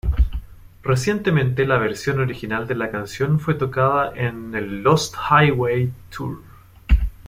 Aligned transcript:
Recientemente 0.81 1.63
la 1.67 1.77
versión 1.77 2.19
original 2.19 2.65
de 2.65 2.73
la 2.73 2.89
canción 2.89 3.39
fue 3.39 3.53
tocada 3.53 4.11
en 4.15 4.55
el 4.55 4.81
Lost 4.81 5.13
Highway 5.31 5.93
Tour. 6.09 6.39